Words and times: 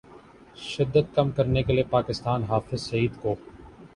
شدت 0.59 1.13
کم 1.15 1.29
کرنے 1.31 1.63
کے 1.63 1.73
لیے 1.73 1.83
پاکستان 1.89 2.43
حافظ 2.43 2.81
سعید 2.81 3.21
کو 3.21 3.35